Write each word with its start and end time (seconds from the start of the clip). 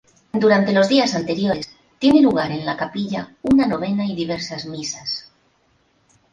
Durante 0.43 0.73
los 0.73 0.89
días 0.89 1.13
anteriores, 1.13 1.75
tiene 1.99 2.21
lugar 2.23 2.49
en 2.51 2.65
la 2.65 2.75
capilla 2.75 3.35
una 3.43 3.67
novena 3.67 4.03
y 4.07 4.15
diversas 4.15 4.65
misas. 4.65 5.29